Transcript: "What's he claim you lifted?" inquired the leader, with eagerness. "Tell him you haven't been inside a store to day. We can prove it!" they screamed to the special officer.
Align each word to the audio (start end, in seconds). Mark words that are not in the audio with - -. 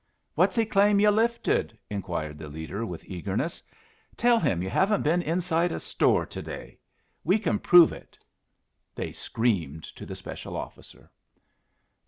"What's 0.33 0.55
he 0.55 0.65
claim 0.65 0.99
you 0.99 1.11
lifted?" 1.11 1.77
inquired 1.87 2.39
the 2.39 2.47
leader, 2.47 2.87
with 2.87 3.05
eagerness. 3.05 3.61
"Tell 4.17 4.39
him 4.39 4.63
you 4.63 4.67
haven't 4.71 5.03
been 5.03 5.21
inside 5.21 5.71
a 5.71 5.79
store 5.79 6.25
to 6.25 6.41
day. 6.41 6.79
We 7.23 7.37
can 7.37 7.59
prove 7.59 7.93
it!" 7.93 8.17
they 8.95 9.11
screamed 9.11 9.83
to 9.83 10.07
the 10.07 10.15
special 10.15 10.57
officer. 10.57 11.11